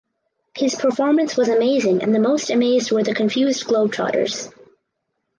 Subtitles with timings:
[0.55, 4.51] His performance was amazing and the most amazed were the confused Globetrotters.